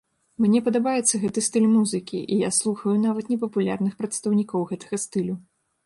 [0.43, 5.43] Мне падабаецца гэты стыль музыкі, і я слухаю нават непапулярных прадстаўнікоў гэтага стылю.